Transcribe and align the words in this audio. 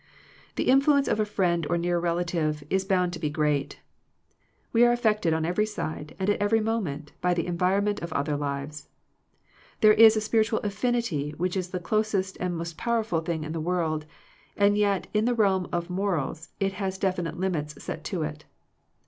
The 0.55 0.63
influence 0.63 1.07
of 1.07 1.19
a 1.19 1.25
friend 1.25 1.67
or 1.69 1.77
near 1.77 2.01
rela 2.01 2.25
tive 2.25 2.63
is 2.71 2.83
bound 2.83 3.13
to 3.13 3.19
be 3.19 3.29
great 3.29 3.81
We 4.73 4.83
are 4.83 4.91
af 4.91 5.03
fected 5.03 5.31
on 5.31 5.45
every 5.45 5.67
side, 5.67 6.15
and 6.17 6.27
at 6.27 6.41
every 6.41 6.59
mo 6.59 6.81
ment, 6.81 7.11
by 7.21 7.35
the 7.35 7.45
environment 7.45 8.01
of 8.01 8.11
other 8.11 8.35
lives. 8.35 8.89
There 9.81 9.93
is 9.93 10.17
a 10.17 10.19
spiritual 10.21 10.57
affinity, 10.63 11.35
which 11.37 11.55
is 11.55 11.69
the 11.69 11.79
closest 11.79 12.35
and 12.39 12.57
most 12.57 12.79
powerful 12.79 13.21
thing 13.21 13.43
in 13.43 13.51
the 13.51 13.61
world, 13.61 14.07
and 14.57 14.75
yet 14.75 15.05
in 15.13 15.25
the 15.25 15.35
realm 15.35 15.67
of 15.71 15.91
morals 15.91 16.49
it 16.59 16.73
has 16.81 16.97
definite 16.97 17.39
limits 17.39 17.75
set 17.83 18.03
to 18.05 18.23
it. 18.23 18.43